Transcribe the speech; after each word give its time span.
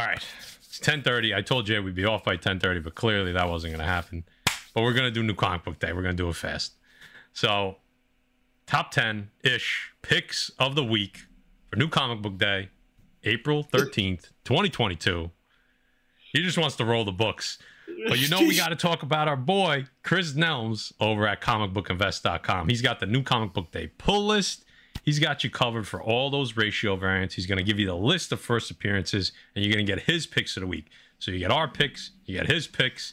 All 0.00 0.06
right. 0.06 0.24
It's 0.62 0.80
10:30. 0.80 1.36
I 1.36 1.42
told 1.42 1.66
Jay 1.66 1.78
we'd 1.78 1.94
be 1.94 2.06
off 2.06 2.24
by 2.24 2.36
10:30, 2.36 2.82
but 2.82 2.94
clearly 2.94 3.32
that 3.32 3.48
wasn't 3.48 3.74
going 3.74 3.86
to 3.86 3.92
happen. 3.92 4.24
But 4.72 4.82
we're 4.82 4.94
going 4.94 5.04
to 5.04 5.10
do 5.10 5.22
new 5.22 5.34
comic 5.34 5.64
book 5.64 5.78
day. 5.78 5.92
We're 5.92 6.02
going 6.02 6.16
to 6.16 6.22
do 6.22 6.28
it 6.28 6.36
fast. 6.36 6.74
So, 7.32 7.76
top 8.66 8.90
10 8.92 9.30
ish 9.44 9.92
picks 10.00 10.50
of 10.58 10.74
the 10.74 10.84
week 10.84 11.26
for 11.68 11.76
new 11.76 11.88
comic 11.88 12.22
book 12.22 12.38
day, 12.38 12.70
April 13.24 13.62
13th, 13.62 14.30
2022. 14.44 15.30
He 16.32 16.42
just 16.42 16.56
wants 16.56 16.76
to 16.76 16.84
roll 16.84 17.04
the 17.04 17.12
books. 17.12 17.58
But 18.08 18.18
you 18.18 18.28
know, 18.28 18.38
we 18.38 18.56
got 18.56 18.68
to 18.68 18.76
talk 18.88 19.02
about 19.02 19.28
our 19.28 19.36
boy, 19.36 19.86
Chris 20.02 20.32
Nelms, 20.32 20.92
over 20.98 21.26
at 21.26 21.42
comicbookinvest.com. 21.42 22.68
He's 22.68 22.80
got 22.80 23.00
the 23.00 23.06
new 23.06 23.22
comic 23.22 23.52
book 23.52 23.70
day 23.70 23.88
pull 23.98 24.26
list. 24.26 24.64
He's 25.02 25.18
got 25.18 25.42
you 25.44 25.50
covered 25.50 25.86
for 25.86 26.02
all 26.02 26.30
those 26.30 26.56
ratio 26.56 26.96
variants. 26.96 27.34
He's 27.34 27.46
going 27.46 27.58
to 27.58 27.64
give 27.64 27.78
you 27.78 27.86
the 27.86 27.94
list 27.94 28.32
of 28.32 28.40
first 28.40 28.70
appearances, 28.70 29.32
and 29.54 29.64
you're 29.64 29.72
going 29.72 29.84
to 29.84 29.90
get 29.92 30.02
his 30.04 30.26
picks 30.26 30.56
of 30.56 30.60
the 30.62 30.66
week. 30.66 30.86
So 31.18 31.30
you 31.30 31.38
get 31.38 31.50
our 31.50 31.68
picks, 31.68 32.10
you 32.24 32.36
get 32.36 32.46
his 32.46 32.66
picks, 32.66 33.12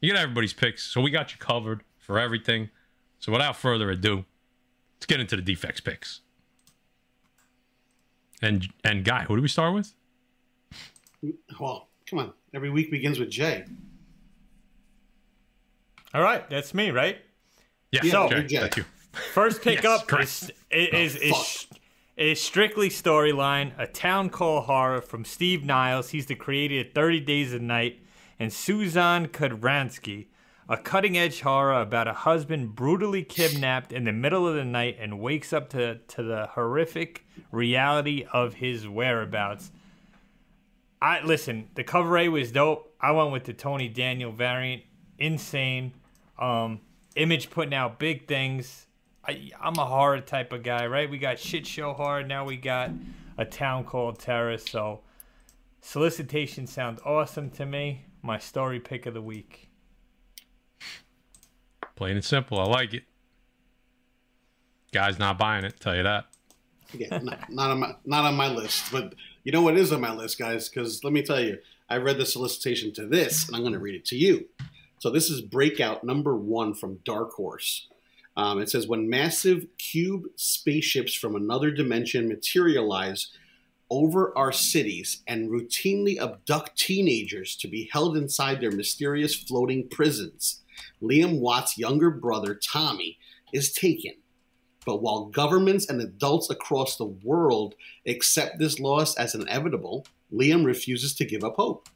you 0.00 0.12
get 0.12 0.20
everybody's 0.20 0.52
picks. 0.52 0.84
So 0.84 1.00
we 1.00 1.10
got 1.10 1.32
you 1.32 1.38
covered 1.38 1.82
for 1.98 2.18
everything. 2.18 2.70
So 3.20 3.32
without 3.32 3.56
further 3.56 3.90
ado, 3.90 4.24
let's 4.96 5.06
get 5.06 5.20
into 5.20 5.36
the 5.36 5.42
defects 5.42 5.80
picks. 5.80 6.20
And 8.40 8.68
and 8.84 9.04
guy, 9.04 9.24
who 9.24 9.34
do 9.36 9.42
we 9.42 9.48
start 9.48 9.74
with? 9.74 9.92
Well, 11.58 11.88
come 12.06 12.20
on. 12.20 12.32
Every 12.54 12.70
week 12.70 12.90
begins 12.90 13.18
with 13.18 13.30
Jay. 13.30 13.64
All 16.14 16.22
right, 16.22 16.48
that's 16.48 16.72
me, 16.72 16.90
right? 16.90 17.18
Yeah, 17.90 18.00
Yeah, 18.04 18.28
Jay, 18.28 18.42
Jay. 18.44 18.58
that's 18.60 18.76
you. 18.76 18.84
First 19.12 19.62
pick 19.62 19.82
Yes, 19.82 20.02
up 20.02 20.20
is 20.20 20.52
is 20.70 21.16
is, 21.16 21.30
fuck. 21.30 21.40
is, 21.40 21.66
is 22.16 22.40
strictly 22.42 22.88
storyline. 22.88 23.72
A 23.78 23.86
town 23.86 24.30
call 24.30 24.62
horror 24.62 25.00
from 25.00 25.24
Steve 25.24 25.64
Niles. 25.64 26.10
He's 26.10 26.26
the 26.26 26.34
creator 26.34 26.86
of 26.86 26.92
Thirty 26.94 27.20
Days 27.20 27.52
a 27.52 27.58
Night, 27.58 28.00
and 28.38 28.50
Szymon 28.50 29.28
Kudranski, 29.28 30.26
a 30.68 30.76
cutting-edge 30.76 31.40
horror 31.40 31.80
about 31.80 32.06
a 32.08 32.12
husband 32.12 32.74
brutally 32.74 33.22
kidnapped 33.24 33.92
in 33.92 34.04
the 34.04 34.12
middle 34.12 34.46
of 34.46 34.54
the 34.54 34.64
night 34.64 34.96
and 35.00 35.20
wakes 35.20 35.52
up 35.52 35.68
to 35.70 35.96
to 35.98 36.22
the 36.22 36.46
horrific 36.52 37.24
reality 37.50 38.26
of 38.32 38.54
his 38.54 38.86
whereabouts. 38.88 39.70
I 41.00 41.22
listen. 41.22 41.68
The 41.76 41.84
cover 41.84 42.18
A 42.18 42.28
was 42.28 42.50
dope. 42.52 42.92
I 43.00 43.12
went 43.12 43.30
with 43.30 43.44
the 43.44 43.52
Tony 43.52 43.88
Daniel 43.88 44.32
variant. 44.32 44.82
Insane. 45.18 45.92
Um, 46.38 46.80
Image 47.14 47.50
putting 47.50 47.74
out 47.74 47.98
big 47.98 48.26
things. 48.28 48.86
I, 49.28 49.50
I'm 49.60 49.74
a 49.74 49.84
horror 49.84 50.22
type 50.22 50.54
of 50.54 50.62
guy, 50.62 50.86
right? 50.86 51.08
We 51.08 51.18
got 51.18 51.38
shit 51.38 51.66
show 51.66 51.92
horror. 51.92 52.22
Now 52.22 52.46
we 52.46 52.56
got 52.56 52.90
a 53.36 53.44
town 53.44 53.84
called 53.84 54.18
Terror. 54.18 54.56
So, 54.56 55.00
solicitation 55.82 56.66
sounds 56.66 57.00
awesome 57.04 57.50
to 57.50 57.66
me. 57.66 58.06
My 58.22 58.38
story 58.38 58.80
pick 58.80 59.04
of 59.04 59.12
the 59.12 59.20
week. 59.20 59.68
Plain 61.94 62.16
and 62.16 62.24
simple. 62.24 62.58
I 62.58 62.64
like 62.64 62.94
it. 62.94 63.02
Guy's 64.92 65.18
not 65.18 65.38
buying 65.38 65.64
it, 65.64 65.78
tell 65.78 65.94
you 65.94 66.04
that. 66.04 66.24
Yeah, 66.94 67.18
not, 67.18 67.50
not 67.50 67.70
on 67.70 67.80
my 67.80 67.94
not 68.06 68.24
on 68.24 68.34
my 68.34 68.48
list, 68.48 68.90
but 68.90 69.14
you 69.44 69.52
know 69.52 69.60
what 69.60 69.76
is 69.76 69.92
on 69.92 70.00
my 70.00 70.14
list, 70.14 70.38
guys? 70.38 70.70
Because 70.70 71.04
let 71.04 71.12
me 71.12 71.20
tell 71.20 71.38
you, 71.38 71.58
I 71.90 71.98
read 71.98 72.16
the 72.16 72.24
solicitation 72.24 72.94
to 72.94 73.06
this, 73.06 73.46
and 73.46 73.54
I'm 73.54 73.60
going 73.60 73.74
to 73.74 73.78
read 73.78 73.94
it 73.94 74.06
to 74.06 74.16
you. 74.16 74.46
So 75.00 75.10
this 75.10 75.28
is 75.28 75.42
breakout 75.42 76.02
number 76.02 76.34
one 76.34 76.72
from 76.72 77.00
Dark 77.04 77.32
Horse. 77.32 77.88
Um, 78.38 78.60
it 78.60 78.70
says 78.70 78.86
when 78.86 79.10
massive 79.10 79.66
cube 79.78 80.26
spaceships 80.36 81.12
from 81.12 81.34
another 81.34 81.72
dimension 81.72 82.28
materialize 82.28 83.32
over 83.90 84.36
our 84.38 84.52
cities 84.52 85.22
and 85.26 85.50
routinely 85.50 86.22
abduct 86.22 86.78
teenagers 86.78 87.56
to 87.56 87.66
be 87.66 87.90
held 87.92 88.16
inside 88.16 88.60
their 88.60 88.70
mysterious 88.70 89.34
floating 89.34 89.88
prisons. 89.88 90.62
Liam 91.02 91.40
Watt's 91.40 91.76
younger 91.76 92.10
brother, 92.10 92.54
Tommy, 92.54 93.18
is 93.52 93.72
taken. 93.72 94.12
But 94.86 95.02
while 95.02 95.24
governments 95.24 95.88
and 95.88 96.00
adults 96.00 96.48
across 96.48 96.96
the 96.96 97.06
world 97.06 97.74
accept 98.06 98.60
this 98.60 98.78
loss 98.78 99.16
as 99.16 99.34
inevitable, 99.34 100.06
Liam 100.32 100.64
refuses 100.64 101.12
to 101.16 101.24
give 101.24 101.42
up 101.42 101.56
hope. 101.56 101.88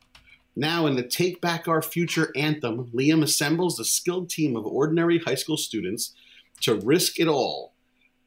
Now, 0.56 0.86
in 0.86 0.96
the 0.96 1.02
Take 1.02 1.40
Back 1.40 1.68
Our 1.68 1.82
Future 1.82 2.32
anthem, 2.34 2.86
Liam 2.88 3.22
assembles 3.22 3.78
a 3.78 3.84
skilled 3.84 4.28
team 4.28 4.56
of 4.56 4.66
ordinary 4.66 5.18
high 5.18 5.36
school 5.36 5.56
students 5.56 6.14
to 6.62 6.74
risk 6.74 7.20
it 7.20 7.28
all. 7.28 7.72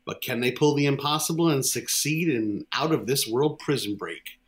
But 0.06 0.22
can 0.22 0.40
they 0.40 0.52
pull 0.52 0.76
the 0.76 0.86
impossible 0.86 1.50
and 1.50 1.66
succeed 1.66 2.30
in 2.30 2.66
out 2.72 2.92
of 2.92 3.08
this 3.08 3.28
world 3.28 3.60
prison 3.60 3.96
break? 3.96 4.40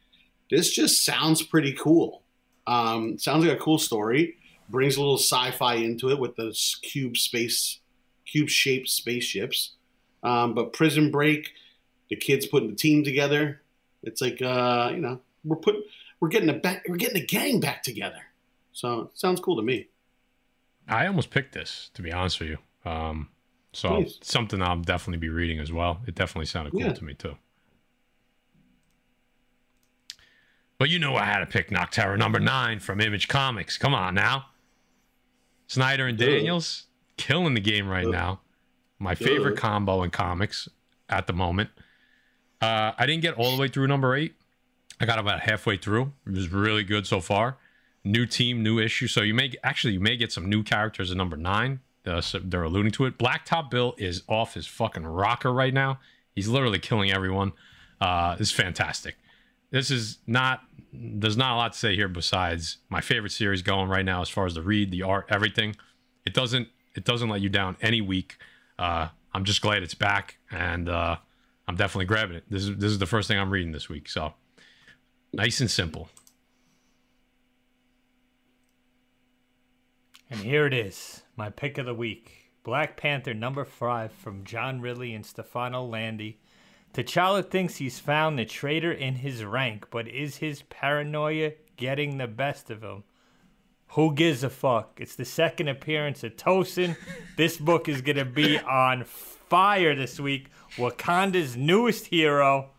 This 0.51 0.71
just 0.71 1.03
sounds 1.03 1.41
pretty 1.41 1.73
cool. 1.73 2.21
Um, 2.67 3.17
sounds 3.17 3.45
like 3.45 3.57
a 3.57 3.61
cool 3.61 3.79
story. 3.79 4.37
Brings 4.69 4.97
a 4.97 4.99
little 4.99 5.17
sci-fi 5.17 5.75
into 5.75 6.09
it 6.11 6.19
with 6.19 6.35
those 6.35 6.79
cube 6.83 7.17
space, 7.17 7.79
cube-shaped 8.25 8.89
spaceships. 8.89 9.73
Um, 10.23 10.53
but 10.53 10.73
Prison 10.73 11.09
Break, 11.09 11.53
the 12.09 12.15
kids 12.15 12.45
putting 12.45 12.69
the 12.69 12.75
team 12.75 13.03
together. 13.03 13.61
It's 14.03 14.21
like 14.21 14.41
uh, 14.41 14.91
you 14.93 14.99
know 14.99 15.21
we're 15.43 15.57
putting 15.57 15.83
we're 16.19 16.29
getting 16.29 16.49
a 16.49 16.53
back 16.53 16.85
we're 16.87 16.97
getting 16.97 17.21
a 17.21 17.25
gang 17.25 17.59
back 17.59 17.83
together. 17.83 18.21
So 18.73 19.09
sounds 19.13 19.39
cool 19.39 19.55
to 19.55 19.63
me. 19.63 19.87
I 20.87 21.07
almost 21.07 21.29
picked 21.29 21.53
this, 21.53 21.89
to 21.95 22.01
be 22.01 22.11
honest 22.11 22.39
with 22.39 22.49
you. 22.49 22.57
Um, 22.85 23.29
so 23.77 24.05
something 24.21 24.61
I'll 24.61 24.77
definitely 24.77 25.19
be 25.19 25.29
reading 25.29 25.59
as 25.59 25.71
well. 25.71 26.01
It 26.07 26.15
definitely 26.15 26.47
sounded 26.47 26.71
cool 26.71 26.81
Yeah. 26.81 26.93
to 26.93 27.03
me 27.03 27.13
too. 27.13 27.37
But 30.79 30.89
you 30.89 30.99
know 30.99 31.15
I 31.15 31.25
had 31.25 31.39
to 31.39 31.45
pick 31.45 31.69
Nocterra 31.69 32.17
number 32.17 32.39
nine 32.39 32.79
from 32.79 32.99
Image 33.01 33.27
Comics. 33.27 33.77
Come 33.77 33.93
on 33.95 34.13
now. 34.13 34.47
Snyder 35.67 36.07
and. 36.07 36.17
Daniels 36.17 36.85
killing 37.17 37.53
the 37.55 37.61
game 37.61 37.87
right 37.87 38.07
now. 38.07 38.41
My 38.99 39.15
favorite 39.15 39.57
combo 39.57 40.01
in 40.03 40.09
comics 40.11 40.67
at 41.09 41.27
the 41.27 41.33
moment. 41.33 41.69
Uh, 42.61 42.91
I 42.97 43.05
didn't 43.05 43.21
get 43.21 43.35
all 43.35 43.55
the 43.55 43.61
way 43.61 43.67
through 43.67 43.87
number 43.87 44.15
eight. 44.15 44.33
I 44.99 45.05
got 45.05 45.19
about 45.19 45.41
halfway 45.41 45.77
through. 45.77 46.13
It 46.25 46.33
was 46.33 46.49
really 46.51 46.83
good 46.83 47.05
so 47.05 47.21
far. 47.21 47.57
New 48.03 48.25
team, 48.25 48.63
new 48.63 48.79
issue. 48.79 49.07
So 49.07 49.21
you 49.21 49.35
may 49.35 49.53
actually 49.63 49.93
you 49.93 49.99
may 49.99 50.17
get 50.17 50.31
some 50.31 50.49
new 50.49 50.63
characters 50.63 51.11
in 51.11 51.17
number 51.17 51.37
nine. 51.37 51.81
Uh, 52.07 52.21
they're 52.43 52.63
alluding 52.63 52.91
to 52.93 53.05
it. 53.05 53.17
Blacktop 53.17 53.69
Bill 53.69 53.95
is 53.97 54.23
off 54.27 54.53
his 54.53 54.65
fucking 54.65 55.05
rocker 55.05 55.51
right 55.51 55.73
now. 55.73 55.99
He's 56.33 56.47
literally 56.47 56.79
killing 56.79 57.11
everyone. 57.11 57.53
Uh, 57.99 58.35
it's 58.39 58.51
fantastic. 58.51 59.15
This 59.71 59.91
is 59.91 60.19
not. 60.25 60.61
There's 60.93 61.35
not 61.35 61.53
a 61.53 61.57
lot 61.57 61.73
to 61.73 61.77
say 61.77 61.95
here 61.95 62.07
besides 62.07 62.77
my 62.89 63.01
favorite 63.01 63.31
series 63.31 63.61
going 63.61 63.89
right 63.89 64.05
now 64.05 64.21
as 64.21 64.29
far 64.29 64.45
as 64.45 64.53
the 64.53 64.61
read, 64.61 64.91
the 64.91 65.03
art, 65.03 65.25
everything. 65.29 65.75
It 66.25 66.33
doesn't. 66.33 66.69
It 66.95 67.03
doesn't 67.03 67.29
let 67.29 67.41
you 67.41 67.49
down 67.49 67.75
any 67.81 68.01
week. 68.01 68.37
Uh, 68.79 69.09
I'm 69.33 69.43
just 69.43 69.61
glad 69.61 69.83
it's 69.83 69.93
back, 69.93 70.37
and 70.49 70.89
uh, 70.89 71.17
I'm 71.67 71.75
definitely 71.75 72.05
grabbing 72.05 72.37
it. 72.37 72.45
This 72.49 72.63
is 72.63 72.77
this 72.77 72.91
is 72.91 72.99
the 72.99 73.05
first 73.05 73.27
thing 73.27 73.37
I'm 73.37 73.49
reading 73.49 73.71
this 73.71 73.89
week. 73.89 74.09
So 74.09 74.33
nice 75.33 75.59
and 75.59 75.69
simple. 75.69 76.09
And 80.29 80.41
here 80.41 80.65
it 80.65 80.73
is, 80.73 81.23
my 81.37 81.49
pick 81.49 81.77
of 81.77 81.85
the 81.85 81.93
week. 81.93 82.51
Black 82.63 82.97
Panther 82.97 83.33
number 83.33 83.63
five 83.63 84.11
from 84.11 84.43
John 84.43 84.81
Ridley 84.81 85.13
and 85.13 85.25
Stefano 85.25 85.85
Landi. 85.85 86.37
T'Challa 86.93 87.49
thinks 87.49 87.77
he's 87.77 87.99
found 87.99 88.37
the 88.37 88.43
traitor 88.43 88.91
in 88.91 89.15
his 89.15 89.45
rank, 89.45 89.87
but 89.89 90.07
is 90.07 90.37
his 90.37 90.63
paranoia 90.63 91.53
getting 91.77 92.17
the 92.17 92.27
best 92.27 92.69
of 92.69 92.81
him? 92.83 93.03
Who 93.91 94.13
gives 94.13 94.43
a 94.43 94.49
fuck? 94.49 94.99
It's 94.99 95.15
the 95.15 95.23
second 95.23 95.69
appearance 95.69 96.23
of 96.25 96.35
Tosin. 96.35 96.97
this 97.37 97.55
book 97.55 97.87
is 97.87 98.01
going 98.01 98.17
to 98.17 98.25
be 98.25 98.59
on 98.59 99.05
fire 99.05 99.95
this 99.95 100.19
week. 100.19 100.49
Wakanda's 100.75 101.55
newest 101.55 102.07
hero. 102.07 102.71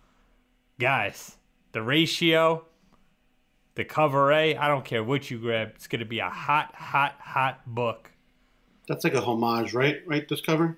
Guys, 0.78 1.38
the 1.72 1.82
ratio, 1.82 2.66
the 3.78 3.84
cover 3.84 4.32
A, 4.32 4.56
I 4.56 4.66
don't 4.66 4.84
care 4.84 5.04
what 5.04 5.30
you 5.30 5.38
grab. 5.38 5.70
It's 5.76 5.86
going 5.86 6.00
to 6.00 6.04
be 6.04 6.18
a 6.18 6.28
hot, 6.28 6.74
hot, 6.74 7.14
hot 7.20 7.60
book. 7.64 8.10
That's 8.88 9.04
like 9.04 9.14
a 9.14 9.20
homage, 9.20 9.72
right? 9.72 9.98
Right, 10.04 10.28
this 10.28 10.40
cover. 10.40 10.76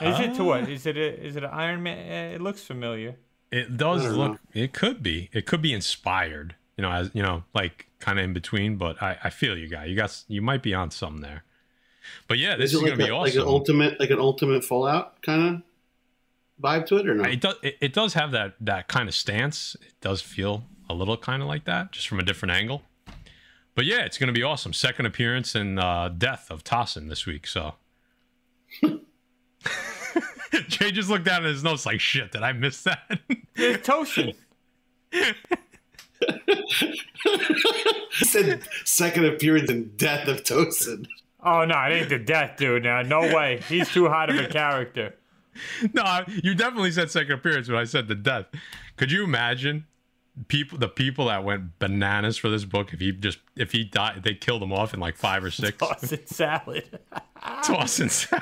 Is 0.00 0.20
it 0.20 0.34
to 0.34 0.42
Ah. 0.42 0.44
what? 0.44 0.68
Is 0.68 0.84
it 0.84 0.96
a, 0.98 1.24
is 1.26 1.36
it 1.36 1.42
an 1.44 1.50
Iron 1.50 1.82
Man? 1.82 1.98
Eh, 1.98 2.34
It 2.34 2.40
looks 2.42 2.62
familiar. 2.62 3.16
It 3.50 3.76
does 3.78 4.04
look. 4.04 4.32
know. 4.32 4.38
It 4.52 4.72
could 4.74 5.02
be. 5.02 5.30
It 5.32 5.46
could 5.46 5.62
be 5.62 5.72
inspired. 5.72 6.54
You 6.76 6.82
know, 6.82 6.90
as 6.90 7.10
you 7.14 7.22
know, 7.22 7.44
like 7.54 7.86
kind 7.98 8.18
of 8.18 8.24
in 8.26 8.32
between. 8.34 8.76
But 8.76 9.02
I, 9.02 9.18
I 9.24 9.30
feel 9.30 9.56
you, 9.56 9.68
guy. 9.68 9.84
You 9.86 9.96
got. 9.96 10.22
You 10.28 10.42
might 10.42 10.62
be 10.62 10.74
on 10.74 10.90
something 10.90 11.20
there. 11.22 11.44
But 12.28 12.38
yeah, 12.38 12.56
this 12.56 12.72
is, 12.72 12.80
it 12.80 12.82
like, 12.82 12.92
gonna 12.92 13.04
be 13.04 13.10
a, 13.10 13.16
like 13.16 13.30
awesome. 13.32 13.42
an 13.42 13.48
ultimate, 13.48 14.00
like 14.00 14.10
an 14.10 14.18
ultimate 14.18 14.64
Fallout 14.64 15.20
kind 15.22 15.56
of 15.56 15.62
vibe 16.62 16.86
to 16.86 16.96
it, 16.96 17.08
or 17.08 17.14
no? 17.14 17.24
it 17.24 17.40
does. 17.40 17.56
It, 17.62 17.76
it 17.80 17.92
does 17.92 18.14
have 18.14 18.30
that 18.32 18.54
that 18.60 18.88
kind 18.88 19.08
of 19.08 19.14
stance. 19.14 19.76
It 19.80 19.94
does 20.00 20.20
feel 20.20 20.64
a 20.88 20.94
little 20.94 21.16
kind 21.16 21.42
of 21.42 21.48
like 21.48 21.64
that, 21.64 21.92
just 21.92 22.08
from 22.08 22.18
a 22.18 22.22
different 22.22 22.54
angle. 22.54 22.82
But 23.74 23.84
yeah, 23.84 24.04
it's 24.04 24.18
gonna 24.18 24.32
be 24.32 24.42
awesome. 24.42 24.72
Second 24.72 25.06
appearance 25.06 25.54
and 25.54 25.78
uh, 25.78 26.08
death 26.08 26.50
of 26.50 26.64
Tosin 26.64 27.08
this 27.08 27.26
week. 27.26 27.46
So. 27.46 27.74
Jay 30.68 30.92
just 30.92 31.08
looked 31.08 31.24
down 31.24 31.44
at 31.44 31.50
his 31.50 31.64
notes 31.64 31.86
like, 31.86 32.00
"Shit, 32.00 32.32
did 32.32 32.42
I 32.42 32.52
miss 32.52 32.82
that?" 32.82 33.20
It's 33.54 33.86
Tosin. 33.86 34.34
he 38.18 38.24
said 38.24 38.62
second 38.84 39.24
appearance 39.24 39.70
in 39.70 39.92
Death 39.96 40.28
of 40.28 40.42
Tosin. 40.42 41.06
Oh 41.42 41.64
no, 41.64 41.76
it 41.82 41.92
ain't 41.92 42.08
the 42.08 42.18
death, 42.18 42.56
dude. 42.56 42.84
Now, 42.84 43.02
no 43.02 43.20
way. 43.20 43.60
He's 43.68 43.90
too 43.90 44.08
hot 44.08 44.30
of 44.30 44.36
a 44.36 44.46
character. 44.46 45.14
No, 45.92 46.24
you 46.42 46.54
definitely 46.54 46.92
said 46.92 47.10
second 47.10 47.32
appearance 47.32 47.68
when 47.68 47.78
I 47.78 47.84
said 47.84 48.08
the 48.08 48.14
death. 48.14 48.46
Could 48.96 49.12
you 49.12 49.24
imagine 49.24 49.86
people 50.48 50.78
the 50.78 50.88
people 50.88 51.26
that 51.26 51.44
went 51.44 51.78
bananas 51.78 52.38
for 52.38 52.48
this 52.48 52.64
book 52.64 52.92
if 52.94 53.00
he 53.00 53.12
just 53.12 53.38
if 53.54 53.70
he 53.72 53.84
died 53.84 54.22
they 54.24 54.32
killed 54.34 54.62
him 54.62 54.72
off 54.72 54.94
in 54.94 55.00
like 55.00 55.14
five 55.14 55.44
or 55.44 55.50
six 55.50 55.76
Tossing 55.76 56.20
salad. 56.26 56.98
tossing 57.62 58.08
salad 58.08 58.40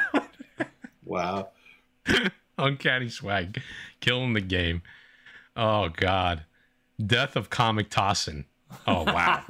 Wow. 1.04 1.48
uncanny 2.56 3.08
swag 3.08 3.60
killing 3.98 4.34
the 4.34 4.40
game 4.40 4.82
oh 5.56 5.88
god 5.88 6.44
death 7.04 7.34
of 7.34 7.50
comic 7.50 7.90
tossin 7.90 8.44
oh 8.86 9.02
wow 9.02 9.42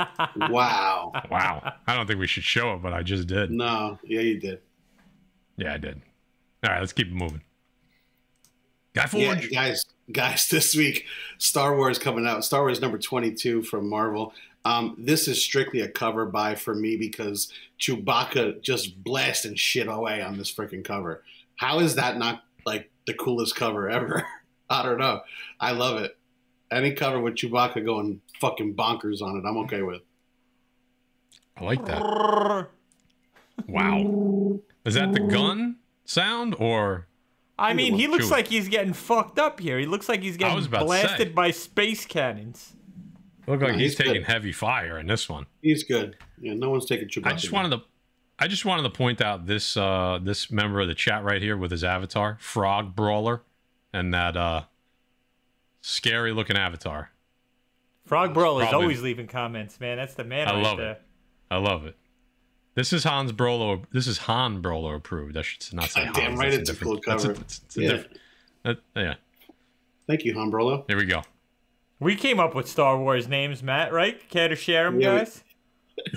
Wow. 0.48 1.12
wow 1.30 1.74
i 1.86 1.94
don't 1.94 2.06
think 2.06 2.20
we 2.20 2.26
should 2.26 2.42
show 2.44 2.72
it 2.72 2.78
but 2.80 2.94
i 2.94 3.02
just 3.02 3.28
did 3.28 3.50
No. 3.50 3.98
Yeah, 4.02 4.20
you 4.22 4.38
did. 4.40 4.60
yeah 5.58 5.74
i 5.74 5.76
did 5.76 6.00
all 6.64 6.70
right 6.72 6.80
let's 6.80 6.94
keep 6.94 7.10
moving 7.12 7.42
guy 8.94 9.08
Yeah, 9.12 9.40
guys, 9.46 9.84
guys, 10.10 10.48
this 10.50 10.74
week 10.74 11.06
Star 11.38 11.76
Wars 11.76 11.98
coming 11.98 12.26
out. 12.26 12.44
Star 12.44 12.60
Wars 12.62 12.80
number 12.80 12.98
twenty-two 12.98 13.62
from 13.62 13.88
Marvel. 13.88 14.32
Um, 14.64 14.94
this 14.98 15.26
is 15.26 15.42
strictly 15.42 15.80
a 15.80 15.88
cover 15.88 16.26
buy 16.26 16.54
for 16.54 16.74
me 16.74 16.96
because 16.96 17.50
Chewbacca 17.80 18.60
just 18.60 19.02
blasting 19.02 19.54
shit 19.54 19.88
away 19.88 20.20
on 20.20 20.36
this 20.36 20.52
freaking 20.52 20.84
cover. 20.84 21.22
How 21.56 21.80
is 21.80 21.94
that 21.94 22.18
not 22.18 22.42
like 22.66 22.90
the 23.06 23.14
coolest 23.14 23.56
cover 23.56 23.88
ever? 23.88 24.26
I 24.70 24.82
don't 24.82 24.98
know. 24.98 25.22
I 25.58 25.72
love 25.72 25.98
it. 25.98 26.16
Any 26.70 26.92
cover 26.92 27.18
with 27.20 27.34
Chewbacca 27.34 27.84
going 27.84 28.20
fucking 28.40 28.74
bonkers 28.74 29.22
on 29.22 29.36
it, 29.36 29.44
I'm 29.48 29.56
okay 29.58 29.82
with. 29.82 30.02
i 31.56 31.64
like 31.64 31.84
that 31.86 32.68
wow 33.66 34.58
is 34.84 34.94
that 34.94 35.12
the 35.12 35.20
gun 35.20 35.76
sound 36.06 36.54
or 36.58 37.06
I 37.60 37.74
mean, 37.74 37.94
he 37.94 38.06
looks 38.06 38.26
Chewie. 38.26 38.30
like 38.30 38.48
he's 38.48 38.68
getting 38.68 38.92
fucked 38.92 39.38
up 39.38 39.60
here. 39.60 39.78
He 39.78 39.86
looks 39.86 40.08
like 40.08 40.22
he's 40.22 40.36
getting 40.36 40.54
was 40.56 40.66
about 40.66 40.80
to 40.80 40.84
blasted 40.86 41.34
by 41.34 41.50
space 41.50 42.06
cannons. 42.06 42.72
look 43.46 43.60
like 43.60 43.72
No, 43.72 43.78
he's, 43.78 43.96
he's 43.96 44.06
taking 44.06 44.24
heavy 44.24 44.52
fire 44.52 44.98
in 44.98 45.06
this 45.06 45.28
one 45.28 45.46
He's 45.62 45.84
good. 45.84 46.16
Yeah, 46.40 46.54
no 46.54 46.70
one's 46.70 46.86
taking 46.86 47.08
Chewbacca. 47.08 47.26
I 47.26 47.32
just 47.34 47.52
wanted 47.52 47.70
to 47.70 47.82
I 48.38 48.48
just 48.48 48.64
wanted 48.64 48.84
to 48.84 48.90
point 48.90 49.20
out 49.20 49.46
this 49.46 49.76
uh 49.76 50.18
this 50.22 50.50
member 50.50 50.80
of 50.80 50.88
the 50.88 50.94
chat 50.94 51.22
right 51.22 51.42
here 51.42 51.56
with 51.56 51.70
his 51.70 51.84
avatar, 51.84 52.38
Frog 52.40 52.96
Brawler, 52.96 53.42
and 53.92 54.14
that 54.14 54.36
uh 54.36 54.62
scary 55.82 56.32
looking 56.32 56.56
avatar. 56.56 57.10
Frog 58.06 58.34
Brawler 58.34 58.64
is 58.64 58.72
always 58.72 59.02
leaving 59.02 59.26
comments, 59.26 59.78
man. 59.78 59.98
That's 59.98 60.14
the 60.14 60.24
man 60.24 60.48
I 60.48 60.54
right 60.54 60.62
love 60.62 60.78
there. 60.78 60.92
it. 60.92 61.02
I 61.50 61.58
love 61.58 61.84
it. 61.86 61.96
This 62.74 62.92
is 62.92 63.04
Hans 63.04 63.32
Brolo. 63.32 63.84
This 63.92 64.06
is 64.06 64.18
Han 64.18 64.62
Brolo 64.62 64.94
approved. 64.94 65.36
I 65.36 65.42
should 65.42 65.72
not 65.74 65.90
say 65.90 66.04
God 66.06 66.14
damn 66.14 66.24
Hans. 66.24 66.38
right 66.38 66.50
That's 66.50 66.60
it's 66.60 66.70
a 66.70 66.72
different- 66.72 67.04
cool 67.04 67.12
that's 67.12 67.24
cover. 67.24 67.40
it's, 67.40 67.60
it's 67.66 67.76
a 67.76 67.82
Yeah. 67.82 67.88
different- 67.90 68.18
that- 68.62 68.78
yeah. 68.96 69.14
Thank 70.06 70.24
you, 70.24 70.34
Humbrolo. 70.34 70.86
There 70.86 70.96
we 70.96 71.04
go. 71.06 71.22
We 71.98 72.16
came 72.16 72.40
up 72.40 72.54
with 72.54 72.68
Star 72.68 72.98
Wars 72.98 73.28
names, 73.28 73.62
Matt, 73.62 73.92
right? 73.92 74.26
Care 74.30 74.48
to 74.48 74.56
share 74.56 74.84
them, 74.90 75.00
Yeah, 75.00 75.12
we- 75.12 75.18
guys? 75.18 75.44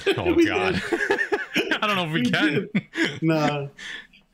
Oh 0.17 0.33
We 0.35 0.45
God. 0.45 0.81
I 0.91 1.87
don't 1.87 1.95
know 1.97 2.05
if 2.05 2.13
we, 2.13 2.21
We 2.21 2.31
can. 2.31 2.69
No. 3.21 3.69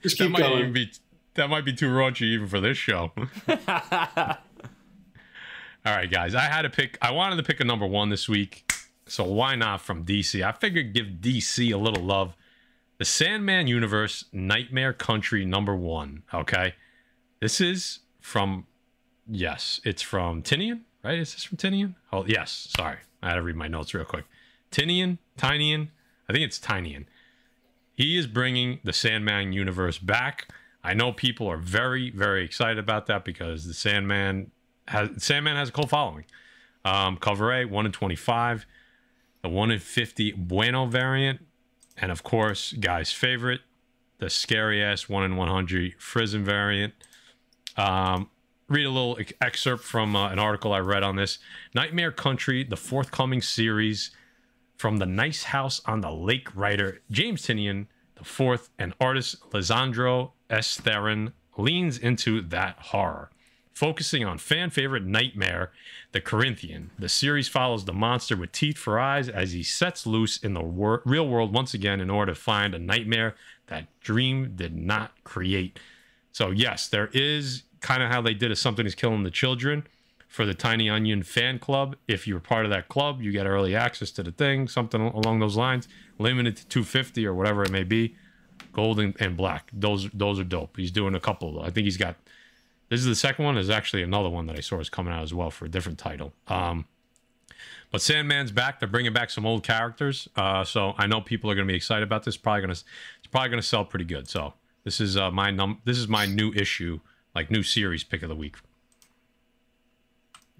just 0.03 0.17
that 0.19 0.25
keep 0.25 0.31
might 0.33 0.39
going. 0.39 0.59
even 0.59 0.73
be 0.73 0.91
that 1.33 1.49
might 1.49 1.65
be 1.65 1.73
too 1.73 1.87
raunchy 1.87 2.23
even 2.23 2.47
for 2.47 2.59
this 2.59 2.77
show. 2.77 3.11
All 5.85 5.95
right, 5.95 6.11
guys. 6.11 6.35
I 6.35 6.41
had 6.41 6.63
to 6.63 6.69
pick. 6.69 6.97
I 7.01 7.11
wanted 7.11 7.37
to 7.37 7.43
pick 7.43 7.59
a 7.61 7.63
number 7.63 7.87
one 7.87 8.09
this 8.09 8.27
week, 8.29 8.68
so 9.11 9.23
why 9.23 9.55
not 9.55 9.81
from 9.81 10.05
DC? 10.05 10.43
I 10.43 10.51
figured 10.51 10.93
give 10.93 11.07
DC 11.21 11.73
a 11.73 11.77
little 11.77 12.03
love. 12.03 12.35
The 12.97 13.05
Sandman 13.05 13.67
Universe 13.67 14.25
Nightmare 14.33 14.93
Country 14.93 15.45
number 15.45 15.75
one. 15.75 16.23
Okay, 16.33 16.75
this 17.39 17.61
is 17.61 17.99
from. 18.21 18.65
Yes, 19.31 19.79
it's 19.83 20.01
from 20.01 20.41
Tynion, 20.41 20.81
right? 21.03 21.19
Is 21.19 21.33
this 21.33 21.43
from 21.43 21.57
Tynion? 21.57 21.93
Oh, 22.11 22.25
yes. 22.25 22.67
Sorry, 22.75 22.97
I 23.21 23.29
had 23.29 23.35
to 23.35 23.43
read 23.43 23.55
my 23.55 23.67
notes 23.67 23.93
real 23.93 24.05
quick. 24.05 24.25
Tynion, 24.71 25.19
Tynion. 25.37 25.89
I 26.27 26.33
think 26.33 26.45
it's 26.45 26.59
Tynion. 26.59 27.05
He 27.93 28.17
is 28.17 28.27
bringing 28.27 28.79
the 28.83 28.93
Sandman 28.93 29.51
universe 29.53 29.97
back. 29.97 30.51
I 30.83 30.93
know 30.93 31.11
people 31.11 31.47
are 31.47 31.57
very, 31.57 32.09
very 32.11 32.45
excited 32.45 32.77
about 32.77 33.07
that 33.07 33.25
because 33.25 33.65
the 33.65 33.73
Sandman 33.73 34.51
has 34.87 35.09
Sandman 35.17 35.55
has 35.55 35.69
a 35.69 35.71
cult 35.71 35.89
following. 35.89 36.25
Um, 36.85 37.17
cover 37.17 37.51
A, 37.53 37.65
one 37.65 37.85
in 37.85 37.91
twenty-five, 37.91 38.65
the 39.41 39.49
one 39.49 39.71
in 39.71 39.79
fifty 39.79 40.31
Bueno 40.31 40.85
variant, 40.85 41.39
and 41.97 42.11
of 42.11 42.23
course, 42.23 42.73
guy's 42.73 43.11
favorite, 43.11 43.61
the 44.17 44.29
scary 44.29 44.83
ass 44.83 45.09
one 45.09 45.23
in 45.23 45.35
one 45.35 45.47
hundred 45.47 45.99
Frison 45.99 46.43
variant. 46.43 46.93
Um, 47.77 48.29
read 48.67 48.85
a 48.85 48.89
little 48.89 49.17
excerpt 49.41 49.83
from 49.83 50.15
uh, 50.15 50.29
an 50.29 50.39
article 50.39 50.73
I 50.73 50.79
read 50.79 51.03
on 51.03 51.15
this 51.15 51.39
Nightmare 51.73 52.11
Country, 52.11 52.63
the 52.63 52.77
forthcoming 52.77 53.41
series 53.41 54.11
from 54.77 54.97
the 54.97 55.05
nice 55.05 55.43
house 55.43 55.81
on 55.85 56.01
the 56.01 56.11
lake 56.11 56.55
writer 56.55 57.01
James 57.09 57.41
Tynion 57.43 57.87
the 58.19 58.25
fourth 58.25 58.69
and 58.77 58.93
artist 58.99 59.39
Lisandro 59.51 60.31
Estherren 60.49 61.31
leans 61.57 61.97
into 61.97 62.41
that 62.41 62.77
horror. 62.77 63.31
Focusing 63.79 64.25
on 64.25 64.37
fan 64.37 64.71
favorite 64.71 65.05
Nightmare, 65.05 65.71
the 66.11 66.19
Corinthian, 66.19 66.91
the 66.99 67.07
series 67.07 67.47
follows 67.47 67.85
the 67.85 67.93
monster 67.93 68.35
with 68.35 68.51
teeth 68.51 68.77
for 68.77 68.99
eyes 68.99 69.29
as 69.29 69.53
he 69.53 69.63
sets 69.63 70.05
loose 70.05 70.35
in 70.35 70.53
the 70.53 70.61
wor- 70.61 71.01
real 71.05 71.25
world 71.25 71.53
once 71.53 71.73
again 71.73 72.01
in 72.01 72.09
order 72.09 72.33
to 72.33 72.37
find 72.37 72.75
a 72.75 72.77
nightmare 72.77 73.37
that 73.67 73.87
Dream 74.01 74.51
did 74.57 74.75
not 74.75 75.13
create. 75.23 75.79
So, 76.33 76.51
yes, 76.51 76.89
there 76.89 77.09
is 77.13 77.63
kind 77.79 78.03
of 78.03 78.11
how 78.11 78.21
they 78.21 78.33
did 78.33 78.51
a 78.51 78.55
Something 78.57 78.85
is 78.85 78.95
Killing 78.95 79.23
the 79.23 79.31
Children 79.31 79.87
for 80.27 80.45
the 80.45 80.53
Tiny 80.53 80.89
Onion 80.89 81.23
fan 81.23 81.57
club. 81.57 81.95
If 82.05 82.27
you're 82.27 82.41
part 82.41 82.65
of 82.65 82.71
that 82.71 82.89
club, 82.89 83.21
you 83.21 83.31
get 83.31 83.47
early 83.47 83.77
access 83.77 84.11
to 84.11 84.23
the 84.23 84.33
thing, 84.33 84.67
something 84.67 84.99
along 84.99 85.39
those 85.39 85.55
lines, 85.55 85.87
limited 86.17 86.57
to 86.57 86.67
250 86.67 87.25
or 87.25 87.33
whatever 87.33 87.63
it 87.63 87.71
may 87.71 87.85
be. 87.85 88.17
Gold 88.73 88.99
and, 88.99 89.15
and 89.21 89.37
black. 89.37 89.69
Those 89.71 90.09
those 90.09 90.37
are 90.37 90.43
dope. 90.43 90.75
He's 90.75 90.91
doing 90.91 91.15
a 91.15 91.19
couple. 91.21 91.61
I 91.61 91.69
think 91.69 91.85
he's 91.85 91.95
got 91.95 92.17
this 92.89 92.99
is 92.99 93.05
the 93.05 93.15
second 93.15 93.45
one. 93.45 93.55
There's 93.55 93.69
actually 93.69 94.03
another 94.03 94.29
one 94.29 94.47
that 94.47 94.57
I 94.57 94.61
saw 94.61 94.79
is 94.79 94.89
coming 94.89 95.13
out 95.13 95.23
as 95.23 95.33
well 95.33 95.51
for 95.51 95.65
a 95.65 95.69
different 95.69 95.99
title. 95.99 96.33
Um, 96.47 96.85
but 97.91 98.01
Sandman's 98.01 98.51
back. 98.51 98.79
They're 98.79 98.89
bringing 98.89 99.13
back 99.13 99.29
some 99.29 99.45
old 99.45 99.63
characters. 99.63 100.27
Uh, 100.35 100.63
so 100.63 100.93
I 100.97 101.07
know 101.07 101.21
people 101.21 101.49
are 101.49 101.55
going 101.55 101.67
to 101.67 101.71
be 101.71 101.77
excited 101.77 102.03
about 102.03 102.23
this. 102.23 102.37
Probably 102.37 102.61
going 102.61 102.73
to 102.73 102.83
it's 103.19 103.27
probably 103.31 103.49
going 103.49 103.61
to 103.61 103.67
sell 103.67 103.85
pretty 103.85 104.05
good. 104.05 104.27
So 104.27 104.53
this 104.83 104.99
is 104.99 105.17
uh, 105.17 105.31
my 105.31 105.51
num 105.51 105.81
this 105.85 105.97
is 105.97 106.07
my 106.07 106.25
new 106.25 106.51
issue, 106.53 106.99
like 107.35 107.51
new 107.51 107.63
series 107.63 108.03
pick 108.03 108.23
of 108.23 108.29
the 108.29 108.35
week. 108.35 108.57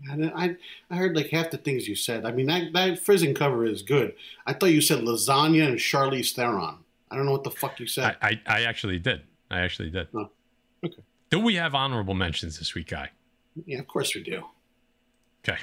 I 0.10 0.56
I 0.90 0.96
heard 0.96 1.16
like 1.16 1.30
half 1.30 1.52
the 1.52 1.58
things 1.58 1.88
you 1.88 1.96
said. 1.96 2.26
I 2.26 2.32
mean 2.32 2.48
that 2.48 2.74
that 2.74 3.00
Frizzing 3.00 3.34
cover 3.34 3.66
is 3.66 3.82
good. 3.82 4.16
I 4.46 4.54
thought 4.54 4.68
you 4.68 4.82
said 4.82 5.00
lasagna 5.00 5.68
and 5.68 5.78
Charlize 5.78 6.34
Theron. 6.34 6.78
I 7.12 7.16
don't 7.16 7.26
know 7.26 7.32
what 7.32 7.44
the 7.44 7.52
fuck 7.52 7.80
you 7.80 7.88
said. 7.88 8.16
I, 8.22 8.40
I, 8.48 8.60
I 8.60 8.62
actually 8.64 9.00
did. 9.00 9.24
I 9.50 9.60
actually 9.60 9.90
did. 9.90 10.08
Oh. 10.14 10.30
Do 11.30 11.40
we 11.40 11.56
have 11.56 11.76
honorable 11.76 12.14
mentions 12.16 12.58
this 12.58 12.74
week, 12.74 12.90
guy? 12.90 13.12
yeah, 13.66 13.80
of 13.80 13.88
course 13.88 14.16
we 14.16 14.24
do. 14.24 14.44
Okay. 15.44 15.60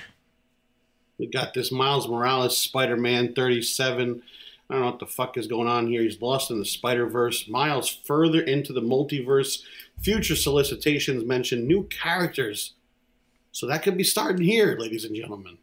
We 1.18 1.26
got 1.26 1.54
this 1.54 1.72
Miles 1.72 2.08
Morales 2.08 2.58
Spider 2.58 2.96
Man 2.96 3.32
37. 3.34 4.22
I 4.68 4.74
don't 4.74 4.82
know 4.82 4.90
what 4.90 4.98
the 4.98 5.06
fuck 5.06 5.38
is 5.38 5.46
going 5.46 5.68
on 5.68 5.86
here. 5.86 6.02
He's 6.02 6.20
lost 6.20 6.50
in 6.50 6.58
the 6.58 6.64
Spider 6.64 7.06
Verse. 7.06 7.48
Miles 7.48 7.88
further 7.88 8.40
into 8.40 8.72
the 8.72 8.82
multiverse. 8.82 9.62
Future 10.00 10.36
solicitations 10.36 11.24
mention 11.24 11.66
new 11.66 11.84
characters. 11.84 12.74
So 13.52 13.66
that 13.66 13.82
could 13.82 13.96
be 13.96 14.04
starting 14.04 14.44
here, 14.44 14.76
ladies 14.78 15.04
and 15.04 15.16
gentlemen. 15.16 15.58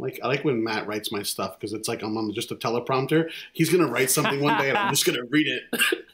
Like 0.00 0.18
I 0.22 0.26
like 0.28 0.44
when 0.44 0.62
Matt 0.64 0.86
writes 0.86 1.12
my 1.12 1.22
stuff 1.22 1.58
because 1.58 1.72
it's 1.72 1.88
like 1.88 2.02
I'm 2.02 2.16
on 2.16 2.32
just 2.32 2.50
a 2.50 2.56
teleprompter. 2.56 3.30
He's 3.52 3.70
gonna 3.70 3.86
write 3.86 4.10
something 4.10 4.40
one 4.40 4.58
day 4.58 4.70
and 4.70 4.78
I'm 4.78 4.90
just 4.90 5.04
gonna 5.06 5.24
read 5.28 5.46
it. 5.46 5.62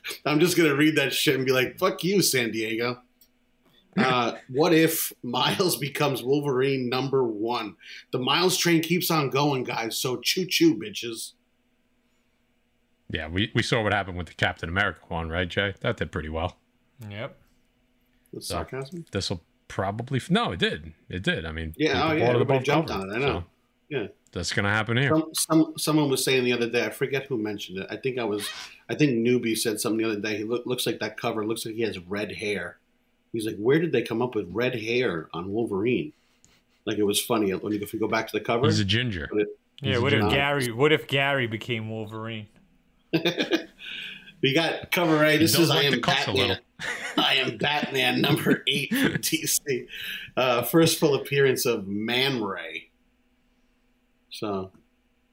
I'm 0.26 0.40
just 0.40 0.56
gonna 0.56 0.74
read 0.74 0.96
that 0.96 1.12
shit 1.12 1.36
and 1.36 1.44
be 1.46 1.52
like, 1.52 1.78
"Fuck 1.78 2.02
you, 2.04 2.20
San 2.22 2.50
Diego." 2.50 3.00
Uh, 3.96 4.32
what 4.50 4.74
if 4.74 5.10
Miles 5.22 5.76
becomes 5.78 6.22
Wolverine 6.22 6.90
number 6.90 7.24
one? 7.24 7.76
The 8.10 8.18
Miles 8.18 8.56
train 8.58 8.82
keeps 8.82 9.10
on 9.10 9.30
going, 9.30 9.64
guys. 9.64 9.96
So 9.96 10.16
choo 10.18 10.44
choo, 10.46 10.74
bitches. 10.76 11.32
Yeah, 13.08 13.28
we, 13.28 13.50
we 13.54 13.62
saw 13.62 13.82
what 13.82 13.92
happened 13.92 14.18
with 14.18 14.26
the 14.26 14.34
Captain 14.34 14.68
America 14.68 15.00
one, 15.08 15.28
right, 15.30 15.48
Jay? 15.48 15.74
That 15.80 15.96
did 15.96 16.10
pretty 16.10 16.28
well. 16.28 16.56
Yep. 17.08 17.36
With 18.32 18.44
So- 18.44 18.56
sarcasm. 18.56 19.04
This 19.12 19.30
will 19.30 19.42
probably 19.68 20.20
no, 20.28 20.52
it 20.52 20.58
did. 20.58 20.92
It 21.08 21.22
did. 21.22 21.46
I 21.46 21.52
mean, 21.52 21.74
Yeah, 21.78 22.08
oh, 22.08 22.12
yeah, 22.12 22.24
everybody 22.24 22.64
jumped 22.64 22.90
cover, 22.90 23.02
on 23.02 23.10
it, 23.10 23.14
I 23.14 23.18
know. 23.18 23.44
Yeah. 23.88 24.08
that's 24.32 24.52
gonna 24.52 24.70
happen 24.70 24.96
here. 24.96 25.10
Some, 25.10 25.30
some 25.34 25.72
someone 25.76 26.10
was 26.10 26.24
saying 26.24 26.44
the 26.44 26.52
other 26.52 26.68
day. 26.68 26.84
I 26.84 26.90
forget 26.90 27.26
who 27.26 27.38
mentioned 27.38 27.78
it. 27.78 27.86
I 27.90 27.96
think 27.96 28.18
I 28.18 28.24
was. 28.24 28.48
I 28.88 28.94
think 28.94 29.12
newbie 29.26 29.56
said 29.56 29.80
something 29.80 29.98
the 29.98 30.12
other 30.12 30.20
day. 30.20 30.38
He 30.38 30.44
look, 30.44 30.66
looks 30.66 30.86
like 30.86 31.00
that 31.00 31.16
cover. 31.16 31.44
Looks 31.46 31.64
like 31.66 31.74
he 31.74 31.82
has 31.82 31.98
red 31.98 32.32
hair. 32.32 32.78
He's 33.32 33.46
like, 33.46 33.56
where 33.56 33.78
did 33.78 33.92
they 33.92 34.02
come 34.02 34.22
up 34.22 34.34
with 34.34 34.46
red 34.50 34.74
hair 34.74 35.28
on 35.32 35.52
Wolverine? 35.52 36.12
Like 36.84 36.98
it 36.98 37.02
was 37.02 37.20
funny 37.20 37.52
when 37.52 37.72
you, 37.72 37.80
if 37.80 37.92
you 37.92 38.00
go 38.00 38.08
back 38.08 38.28
to 38.28 38.38
the 38.38 38.44
cover. 38.44 38.66
He's 38.66 38.80
a 38.80 38.84
ginger. 38.84 39.28
Yeah, 39.32 39.44
He's 39.94 40.00
what 40.00 40.12
if 40.12 40.20
ginger. 40.20 40.36
Gary? 40.36 40.72
What 40.72 40.92
if 40.92 41.06
Gary 41.06 41.46
became 41.46 41.90
Wolverine? 41.90 42.46
We 44.42 44.52
got 44.52 44.90
cover 44.92 45.16
right. 45.16 45.38
This 45.38 45.52
does 45.52 45.62
is 45.62 45.70
I 45.70 45.82
am 45.82 45.92
the 45.92 46.00
cuts 46.00 46.28
a 46.28 46.32
Batman. 46.32 46.58
I 47.16 47.34
am 47.36 47.56
Batman 47.56 48.20
number 48.20 48.62
eight 48.66 48.90
from 48.90 49.14
DC. 49.14 49.86
Uh, 50.36 50.62
first 50.62 51.00
full 51.00 51.14
appearance 51.14 51.64
of 51.64 51.86
Man 51.86 52.42
Ray. 52.42 52.85
So 54.30 54.70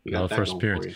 we 0.03 0.11
got 0.11 0.19
Well, 0.19 0.27
that 0.27 0.35
first 0.35 0.53
appearance. 0.53 0.95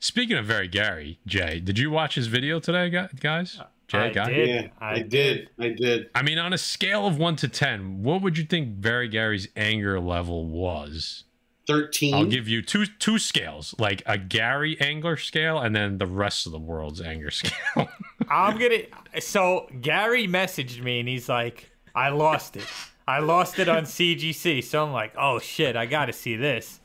Speaking 0.00 0.36
of 0.36 0.46
very 0.46 0.68
Gary, 0.68 1.18
Jay, 1.26 1.60
did 1.60 1.78
you 1.78 1.90
watch 1.90 2.14
his 2.14 2.28
video 2.28 2.60
today, 2.60 2.88
guys? 3.20 3.58
Uh, 3.60 3.64
Jay, 3.88 3.98
I 3.98 4.10
guy? 4.10 4.30
did. 4.30 4.48
Yeah, 4.48 4.68
I 4.80 4.90
I 4.94 5.02
did. 5.02 5.50
I 5.58 5.68
did. 5.70 6.10
I 6.14 6.22
mean, 6.22 6.38
on 6.38 6.52
a 6.52 6.58
scale 6.58 7.06
of 7.06 7.18
one 7.18 7.36
to 7.36 7.48
ten, 7.48 8.02
what 8.02 8.22
would 8.22 8.38
you 8.38 8.44
think 8.44 8.76
Very 8.76 9.08
Gary's 9.08 9.48
anger 9.56 9.98
level 9.98 10.44
was? 10.46 11.24
Thirteen. 11.66 12.14
I'll 12.14 12.26
give 12.26 12.48
you 12.48 12.62
two 12.62 12.86
two 12.86 13.18
scales, 13.18 13.74
like 13.78 14.02
a 14.06 14.16
Gary 14.18 14.80
angler 14.80 15.16
scale, 15.16 15.58
and 15.58 15.74
then 15.74 15.98
the 15.98 16.06
rest 16.06 16.46
of 16.46 16.52
the 16.52 16.58
world's 16.58 17.00
anger 17.00 17.30
scale. 17.32 17.88
I'm 18.28 18.58
gonna. 18.58 18.82
So 19.20 19.68
Gary 19.80 20.26
messaged 20.28 20.80
me 20.82 21.00
and 21.00 21.08
he's 21.08 21.28
like, 21.28 21.70
"I 21.94 22.10
lost 22.10 22.56
it. 22.56 22.66
I 23.06 23.18
lost 23.20 23.58
it 23.58 23.68
on 23.68 23.84
CGC." 23.84 24.62
So 24.64 24.84
I'm 24.84 24.92
like, 24.92 25.14
"Oh 25.18 25.38
shit, 25.40 25.76
I 25.76 25.86
got 25.86 26.06
to 26.06 26.12
see 26.12 26.36
this." 26.36 26.80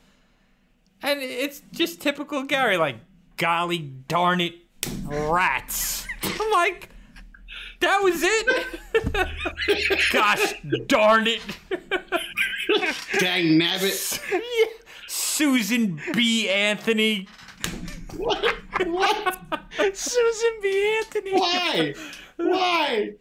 And 1.02 1.20
it's 1.20 1.62
just 1.72 2.00
typical 2.00 2.42
Gary, 2.44 2.76
like, 2.76 2.96
"Golly 3.36 3.78
darn 4.08 4.40
it, 4.40 4.54
rats!" 5.04 6.06
I'm 6.22 6.50
like, 6.52 6.88
"That 7.80 8.02
was 8.02 8.20
it." 8.22 10.10
Gosh 10.12 10.54
darn 10.86 11.26
it, 11.26 11.40
Dang 13.18 13.58
nabbit. 13.58 14.20
Susan 15.08 16.00
B. 16.14 16.48
Anthony. 16.48 17.28
what? 18.16 18.54
What? 18.86 19.38
Susan 19.92 20.52
B. 20.62 20.96
Anthony. 20.98 21.32
Why? 21.32 21.94
Why? 22.36 23.12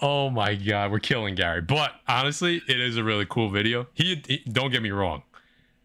oh 0.00 0.28
my 0.30 0.54
god, 0.54 0.90
we're 0.92 0.98
killing 0.98 1.34
Gary. 1.34 1.62
But 1.62 1.92
honestly, 2.06 2.60
it 2.68 2.80
is 2.80 2.96
a 2.96 3.04
really 3.04 3.26
cool 3.28 3.48
video. 3.48 3.86
He, 3.94 4.22
he- 4.26 4.44
don't 4.50 4.70
get 4.70 4.82
me 4.82 4.90
wrong. 4.90 5.22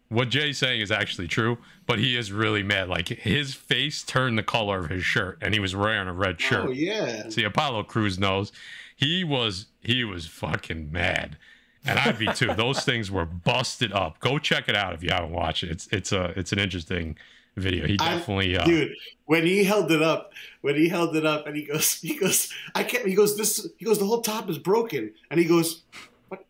What 0.08 0.30
Jay's 0.30 0.56
saying 0.56 0.80
is 0.80 0.90
actually 0.90 1.28
true, 1.28 1.58
but 1.86 1.98
he 1.98 2.16
is 2.16 2.32
really 2.32 2.62
mad. 2.62 2.88
Like 2.88 3.08
his 3.08 3.54
face 3.54 4.02
turned 4.02 4.38
the 4.38 4.42
color 4.42 4.78
of 4.78 4.90
his 4.90 5.04
shirt, 5.04 5.38
and 5.42 5.52
he 5.52 5.60
was 5.60 5.76
wearing 5.76 6.08
a 6.08 6.14
red 6.14 6.40
shirt. 6.40 6.66
Oh 6.68 6.70
yeah. 6.70 7.28
See, 7.28 7.44
Apollo 7.44 7.84
Cruz 7.84 8.18
knows. 8.18 8.50
He 8.96 9.22
was 9.22 9.66
he 9.82 10.04
was 10.04 10.26
fucking 10.26 10.90
mad, 10.90 11.36
and 11.84 11.98
I'd 11.98 12.18
be 12.18 12.26
too. 12.32 12.54
Those 12.56 12.84
things 12.84 13.10
were 13.10 13.26
busted 13.26 13.92
up. 13.92 14.18
Go 14.20 14.38
check 14.38 14.68
it 14.68 14.74
out 14.74 14.94
if 14.94 15.02
you 15.02 15.10
haven't 15.10 15.32
watched 15.32 15.62
it. 15.62 15.70
It's 15.70 15.88
it's 15.92 16.12
a 16.12 16.32
it's 16.38 16.52
an 16.52 16.58
interesting 16.58 17.16
video. 17.58 17.86
He 17.86 17.98
I- 18.00 18.16
definitely 18.16 18.56
uh, 18.56 18.64
Dude, 18.64 18.92
when 19.26 19.44
he 19.44 19.64
held 19.64 19.90
it 19.92 20.02
up, 20.02 20.32
when 20.62 20.74
he 20.74 20.88
held 20.88 21.16
it 21.16 21.26
up, 21.26 21.46
and 21.46 21.54
he 21.54 21.64
goes, 21.64 21.94
he 22.00 22.14
goes, 22.14 22.52
I 22.74 22.82
can't. 22.82 23.06
He 23.06 23.14
goes, 23.14 23.36
this. 23.36 23.68
He 23.76 23.84
goes, 23.84 23.98
the 23.98 24.06
whole 24.06 24.22
top 24.22 24.48
is 24.48 24.58
broken, 24.58 25.12
and 25.30 25.38
he 25.38 25.46
goes, 25.46 25.82
what? 26.28 26.44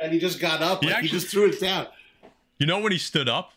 Ta-" 0.00 0.04
And 0.04 0.12
he 0.12 0.18
just 0.18 0.40
got 0.40 0.62
up, 0.62 0.82
He 0.82 0.86
like, 0.90 0.96
he, 1.00 1.04
actually- 1.04 1.18
just 1.20 1.28
threw 1.30 1.48
it 1.48 1.60
down. 1.60 1.86
You 2.58 2.66
know 2.66 2.78
when 2.80 2.92
he 2.92 2.98
stood 2.98 3.28
up 3.28 3.52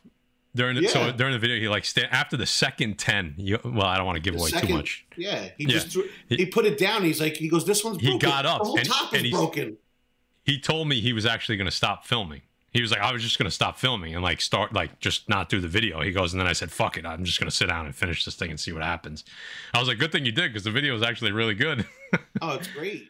during 0.55 0.75
the, 0.81 0.87
so 0.87 1.11
during 1.11 1.33
the 1.33 1.39
video, 1.39 1.57
he 1.59 1.67
like 1.67 1.83
sta- 1.85 2.07
after 2.11 2.37
the 2.37 2.45
second 2.45 2.97
ten. 2.99 3.33
You, 3.37 3.59
well, 3.65 3.81
I 3.83 3.97
don't 3.97 4.05
want 4.05 4.15
to 4.17 4.21
give 4.21 4.33
The 4.35 4.39
away 4.41 4.49
second- 4.51 4.67
too 4.69 4.73
much. 4.75 5.05
Yeah, 5.17 5.49
he 5.57 5.63
Yeah. 5.65 5.67
just 5.69 5.87
threw. 5.91 6.07
He- 6.29 6.37
He, 6.37 6.45
put 6.45 6.65
it 6.65 6.77
down. 6.77 7.03
He's 7.03 7.19
like, 7.19 7.35
he 7.37 7.49
goes, 7.49 7.65
this 7.65 7.83
one's 7.83 7.97
broken. 7.97 8.11
He 8.13 8.19
got 8.19 8.45
up, 8.45 8.59
The 8.59 8.65
whole 8.65 8.77
and- 8.79 8.87
top 8.87 9.11
and 9.13 9.17
is 9.17 9.23
he's- 9.31 9.35
broken. 9.37 9.77
He 10.45 10.59
told 10.59 10.87
me 10.89 10.99
he 10.99 11.13
was 11.13 11.25
actually 11.25 11.55
going 11.57 11.69
to 11.69 11.75
stop 11.75 12.05
filming. 12.05 12.41
He 12.71 12.81
was 12.81 12.91
like, 12.91 12.99
I 13.01 13.11
was 13.13 13.21
just 13.21 13.37
going 13.37 13.45
to 13.45 13.51
stop 13.51 13.77
filming 13.77 14.13
and 14.15 14.23
like 14.23 14.41
start 14.41 14.73
like 14.73 14.99
just 14.99 15.29
not 15.29 15.47
do 15.47 15.61
the 15.61 15.67
video. 15.67 16.01
He 16.01 16.11
goes, 16.11 16.33
and 16.33 16.39
then 16.39 16.47
I 16.47 16.53
said, 16.53 16.71
fuck 16.71 16.97
it, 16.97 17.05
I'm 17.05 17.23
just 17.23 17.39
going 17.39 17.49
to 17.49 17.55
sit 17.55 17.67
down 17.67 17.85
and 17.85 17.95
finish 17.95 18.25
this 18.25 18.35
thing 18.35 18.49
and 18.49 18.59
see 18.59 18.71
what 18.73 18.81
happens. 18.83 19.23
I 19.73 19.79
was 19.79 19.87
like, 19.87 19.99
good 19.99 20.11
thing 20.11 20.25
you 20.25 20.31
did 20.31 20.51
because 20.51 20.63
the 20.63 20.71
video 20.71 20.93
was 20.93 21.03
actually 21.03 21.31
really 21.33 21.55
good. 21.55 21.85
Oh, 22.41 22.53
it's 22.55 22.67
great. 22.67 23.09